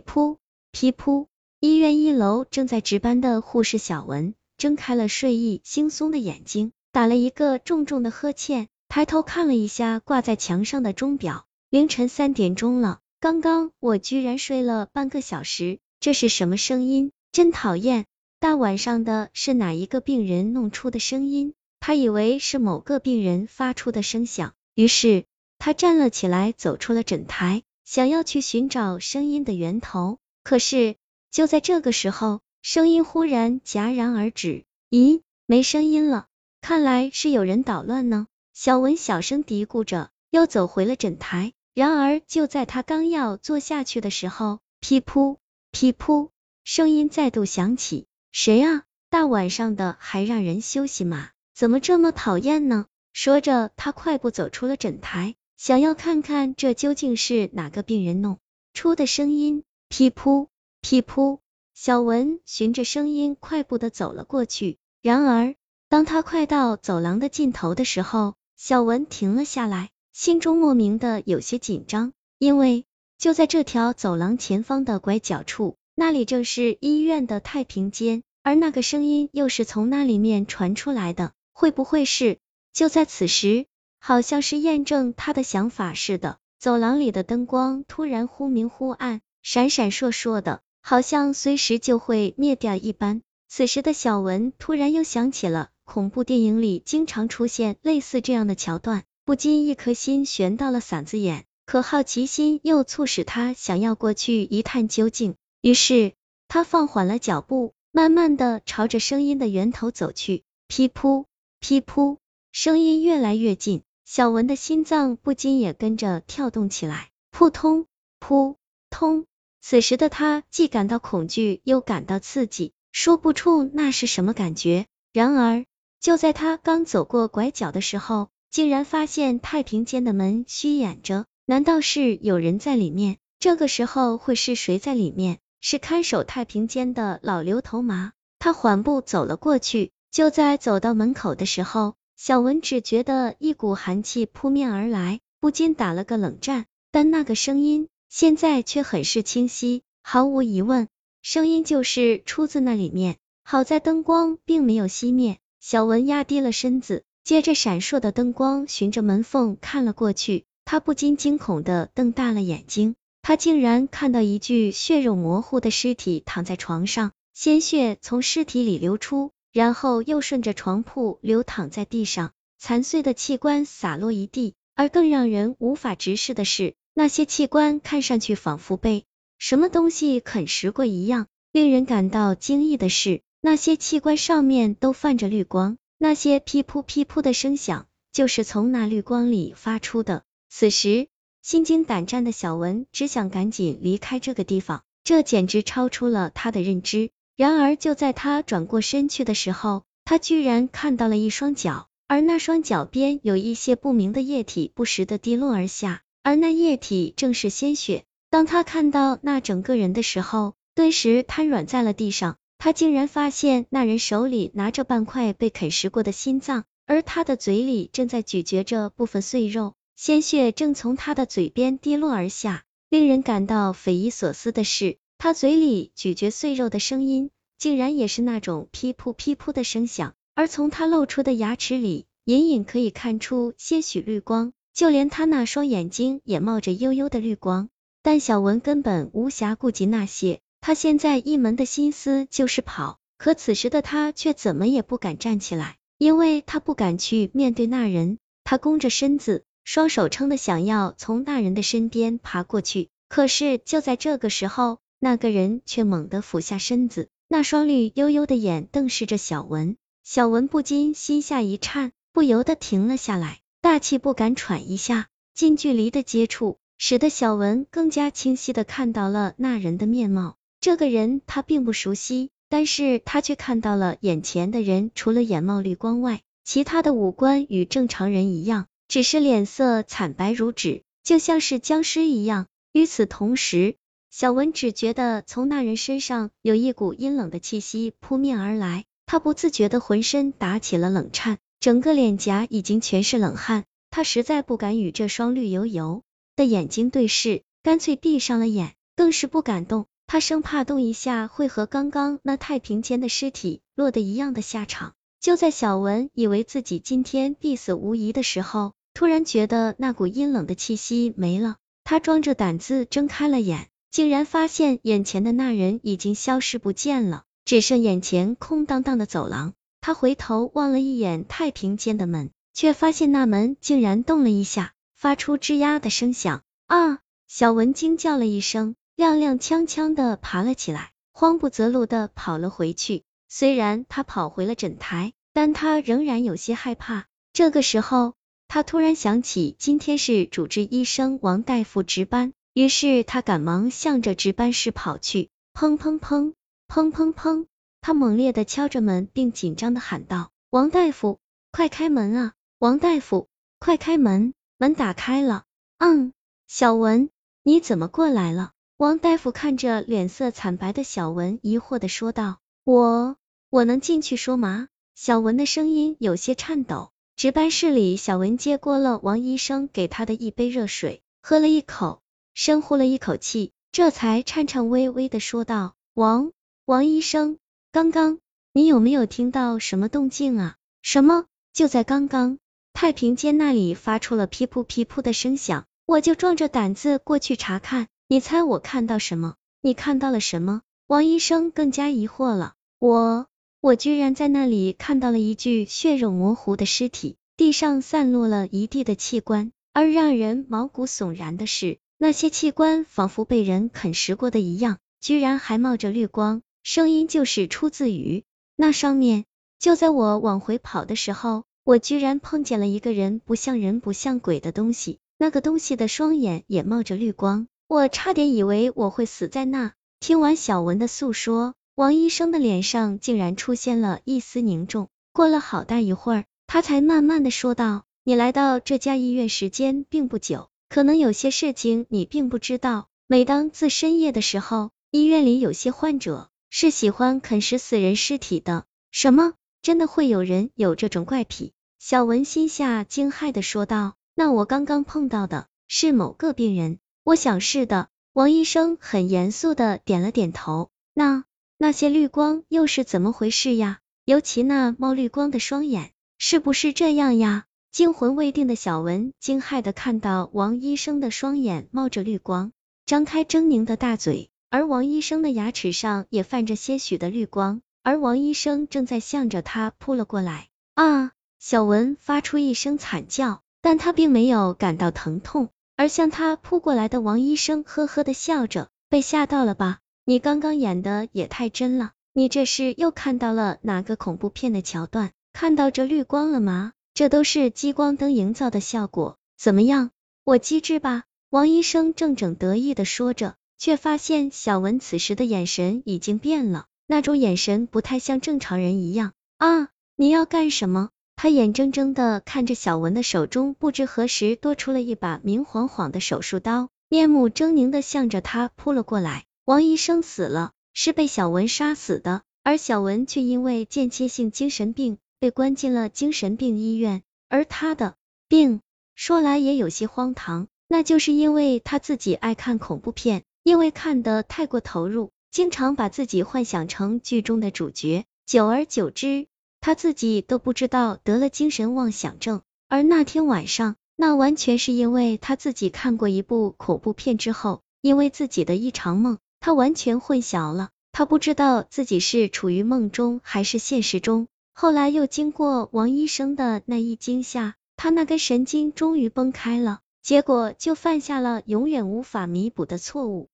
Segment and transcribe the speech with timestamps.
[0.00, 0.38] 噗
[0.72, 1.26] 噼噗，
[1.60, 13.00] 医院一楼正在值班的护士小文睁开了睡意惺忪的眼睛，打了一个重重的呵欠，抬头看了一下挂在墙上的钟表，凌晨三点钟了。
[13.20, 17.10] 刚刚我居然睡了半个小时，这是什么声音？
[17.32, 18.06] 真讨厌！
[18.40, 21.54] 大晚上的，是哪一个病人弄出的声音？
[21.80, 25.24] 他以为是某个病人发出的声响，于是
[25.58, 30.18] 他站了起来，走出了诊台，想要去寻找声音的源头。
[30.44, 30.96] 可是
[31.30, 34.66] 就在这个时候，声音忽然戛然而止。
[34.90, 36.26] 咦，没声音了，
[36.60, 38.26] 看来是有人捣乱呢。
[38.52, 41.54] 小文小声嘀咕着，又走回了诊台。
[41.72, 45.38] 然而，就在他刚要坐下去的时候，噼噗
[45.70, 46.28] 噼噗，
[46.64, 48.06] 声音再度响起。
[48.32, 48.82] 谁啊？
[49.08, 51.30] 大晚上的还让人休息吗？
[51.54, 52.84] 怎么这么讨厌呢？
[53.14, 58.38] 说着，他快步走出了诊台，想要看看这究竟是哪个病人弄
[58.74, 59.64] 出的声音。
[59.88, 60.46] 噼噗
[60.80, 61.40] 噼噗，
[61.74, 64.78] 小文循着声音快步的走了过去。
[65.02, 65.56] 然而，
[65.88, 69.90] 当他快到走廊的尽头的时候，小文停了下来。
[70.12, 72.84] 心中莫名的有些紧张，因为
[73.18, 82.38] 就在这条走廊前方的拐角处，那里正是医院的太平间，而那个声音又是从那里面传出来的，会不会是？
[82.72, 83.66] 就在此时，
[83.98, 93.22] 好像是验证他的想法似的，走廊里的灯光突然忽明忽暗，闪闪烁烁的，好像随时就会灭掉一般。
[93.48, 99.04] 此时的小文突然又想起了恐怖电影里经常出现类似这样的桥段。
[99.24, 105.34] 不禁一颗心悬到了嗓子眼，可好奇心又促使他想要过去一探究竟。
[105.60, 106.14] 于是
[106.46, 110.44] 他放缓了脚步，慢慢的朝着声音的源头走去。
[110.66, 111.26] 噼噗
[111.60, 112.16] 噼噗，
[112.52, 117.84] 声音越来越近，小文的心脏不禁也跟着跳动起来，扑通
[118.18, 118.56] 扑
[118.88, 119.26] 通。
[119.60, 124.86] 此时的他既感到恐惧，又感到刺激，说不出那是什么感觉。
[125.12, 125.66] 然而
[126.00, 133.18] 就在他刚走过拐角的时候，竟然发现太平间的门虚掩着，难道是有人在里面？
[133.38, 135.38] 这个时候会是谁在里面？
[135.60, 138.12] 是看守太平间的老刘头吗？
[138.38, 146.66] 他缓步走了过去，就在走到门口的时候，小文只觉得一股寒气扑面而来，不禁打了个冷战。
[146.90, 150.88] 但那个声音现在却很是清晰，毫无疑问，
[151.22, 153.18] 声音就是出自那里面。
[153.44, 157.04] 好在灯光并没有熄灭，小文压低了身子。
[157.22, 162.96] 借着闪烁的灯光，循着门缝看了过去，他不禁惊恐的瞪大了眼睛。
[163.22, 174.54] 他竟然看到一具血肉模糊的尸体躺在床上，鲜血从尸体里流出，然后又顺着床铺流淌在地上，残碎的器官洒落一地。
[174.74, 181.26] 而更让人无法直视的是，那些器官看上去仿佛被什么东西啃食过一样。
[181.50, 185.78] 令人感到惊异的是，那些器官上面都泛着绿光。
[185.98, 190.22] 那些噼噗噼噗的声响，就是从那绿光里发出的。
[190.48, 191.08] 此时，
[191.42, 197.10] 心惊胆战的小文只想赶紧离开这个地方，这简直超出了他的认知。
[197.38, 208.02] 然而，就在他转过身去的时候，他居然看到了一双脚，而那双脚边有一些不明的液体不时的滴落而下，而那液体正是鲜血。
[208.28, 212.38] 当他看到那整个人的时候，顿时瘫软在了地上。
[212.58, 222.64] 他竟然发现那人手里拿着半块被啃食过的心脏，而他的嘴里正在咀嚼着部分碎肉，鲜血正从他的嘴边滴落而下。
[222.90, 237.68] 令人感到匪夷所思的是，他嘴里咀嚼碎肉的声音，竟然也是那种噼噗噼噗的声响，而从他露出的牙齿里，隐隐可以看出些许绿光，就连他那双眼睛也冒着幽幽的绿光。
[238.00, 240.38] 但小文根本无暇顾及那些。
[240.60, 248.18] 他现在一门的心思就是跑，可此时的他却怎么也不敢站起来，因为他不敢去面对那人。
[248.44, 259.76] 他弓着身子，双手撑的想要从那人的身边爬过去，可是就在这个时候，那个人却猛地俯下身子，那双绿幽幽的眼瞪视着小文。
[260.04, 265.08] 小文不禁心下一颤，不由得停了下来，大气不敢喘一下。
[265.34, 270.36] 近距离的接触，使得小文更加清晰的看到了那人的面貌。
[270.60, 282.46] 这个人他并不熟悉，但是他却看到了眼前的人，除了眼冒绿光外，其他的五官与正常人一样，只是脸色惨白如纸，就像是僵尸一样。
[282.72, 283.76] 与此同时，
[284.10, 293.64] 小文只觉得从那人身上有一股阴冷的气息扑面而来，他不自觉的浑身打起了冷颤，整个脸颊已经全是冷汗。
[293.90, 296.02] 他实在不敢与这双绿油油
[296.36, 298.74] 的眼睛对视，干脆闭上了眼。
[298.96, 304.94] 更是不敢动，他生怕动一下会和刚刚那太平间的尸体落得一样的下场。
[305.20, 319.54] 就在小文以为自己今天必死无疑的时候，突然觉得那股阴冷的气息没了，他壮着胆子睁开了眼，竟然发现眼前的那人已经消失不见了，只剩眼前空荡荡的走廊。
[319.80, 326.44] 他回头望了一眼太平间的门，却发现那门竟然动了一下，发出吱呀的声响。
[326.68, 327.00] 啊！
[327.26, 333.02] 小文惊叫了一声，踉踉跄跄的爬了起来，慌不择路的跑了回去。
[333.28, 337.06] 虽然他跑回了诊台，但他仍然有些害怕。
[337.32, 338.14] 这个时候，
[338.46, 345.30] 他突然想起今天是主治医生王大夫值班，于是他赶忙向着值班室跑去。
[345.54, 346.34] 砰砰砰，
[346.66, 347.46] 砰砰砰，
[347.80, 351.20] 他猛烈的敲着门，并紧张的喊道：“王大夫，
[351.52, 352.32] 快开门啊！
[352.58, 353.28] 王大夫，
[353.60, 355.44] 快开门！”门打开了。
[355.78, 356.12] 嗯，
[356.48, 357.10] 小文，
[357.44, 358.50] 你怎么过来了？
[358.76, 363.14] 王大夫看着脸色惨白的小文，疑惑的说道：“我，
[363.50, 364.66] 我能进去说吗？”
[364.96, 366.90] 小文的声音有些颤抖。
[367.14, 372.02] 值班室里，小文接过了王医生给他的一杯热水，喝了一口，
[372.40, 376.30] 深呼了一口气，这才颤颤巍巍的说道：“王，
[376.66, 377.36] 王医生，
[377.72, 378.20] 刚刚
[378.52, 381.24] 你有没有听到什么动静啊？”“什么？
[381.52, 382.38] 就在刚刚，
[382.72, 387.88] 太平间那里发出了噼噗噼噗的声响，我就壮着胆子过去查看。
[388.06, 389.34] 你猜我看到什么？
[389.60, 392.54] 你看到了什么？”王医生更加疑惑了。
[392.78, 393.26] “我。”
[393.60, 408.24] 我居然在那里看到了一具血肉模糊的尸体，地上散落了一地的器官，而让人毛骨悚然的是，那些器官仿佛被人啃食过的一样，居然还冒着绿光，声音就是出自于
[408.56, 409.24] 那上面。
[409.58, 419.72] 就在我往回跑的时候，我居然碰见了一个人不像人不像鬼的东西，那个东西的双眼也冒着绿光，我差点以为我会死在那。
[419.98, 421.54] 听完小文的诉说。
[421.74, 432.88] 王医生的脸上竟然出现了一丝凝重，过了好大一会儿，他才慢慢的说道：“你来到这家医院时间并不久，可能有些事情你并不知道。
[433.06, 438.64] 每当自深夜的时候，医院里有些患者是喜欢啃食死人尸体的。
[438.90, 439.34] 什么？
[439.62, 450.70] 真的会有人有这种怪癖？”小文心下惊骇的说道：“那我刚刚碰到的是某个病人，我想是的。”王医生很严肃的点了点头。
[450.94, 451.24] 那。
[451.60, 453.80] 那些绿光又是怎么回事呀？
[454.04, 457.46] 尤其那冒绿光的双眼，是不是这样呀？
[457.70, 462.52] 惊魂未定的小文惊骇的看到王医生的双眼冒着绿光，
[462.86, 470.48] 张开狰狞的大嘴，而王医生的牙齿上也泛着些许的绿光，而王医生正在向着他扑了过来。
[470.74, 471.12] 啊！
[471.38, 479.78] 小文发出一声惨叫，但他并没有感到疼痛，而向他扑过来的王医生呵呵的笑着，被吓到了吧？
[480.04, 485.12] 你刚刚演的也太真了，你这是又看到了哪个恐怖片的桥段？
[485.32, 486.72] 看到这绿光了吗？
[486.98, 489.92] 这都是激光灯营造的效果，怎么样？
[490.24, 491.04] 我机智吧？
[491.30, 499.12] 王医生正正得意的说着，却发现小文此时的眼神已经变了，那种眼神不太像正常人一样。
[499.36, 500.90] 啊，你要干什么？
[501.14, 509.24] 他眼睁睁的看着小文的手中不知何时多出了一把明晃晃的手术刀，面目狰狞的向着他扑了过来。
[509.44, 517.02] 王医生死了，是被小文杀死的，而小文却因为间歇性精神病被关进了精神病医院。
[517.28, 517.94] 而他的
[518.28, 518.60] 病
[518.94, 529.26] 说来也有些荒唐，那就是因为他自己爱看恐怖片，因为看得太过投入，经常把自己幻想成剧中的主角，久而久之，
[529.60, 532.42] 他自己都不知道得了精神妄想症。
[532.68, 539.18] 而那天晚上，那完全是因为他自己看过一部恐怖片之后，因为自己的一场梦。
[539.40, 544.26] 他完全混淆了，他不知道自己是处于梦中还是现实中。
[544.60, 553.30] 后来又经过王医生的那一惊吓，他那根神经终于崩开了，结果就犯下了永远无法弥补的错误。